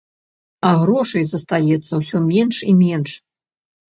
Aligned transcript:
А 0.67 0.71
грошай 0.83 1.23
застаецца 1.33 1.93
ўсё 2.01 2.17
менш 2.31 2.55
і 2.71 2.75
менш. 2.81 3.11